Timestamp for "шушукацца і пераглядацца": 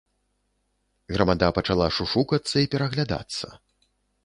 1.99-3.47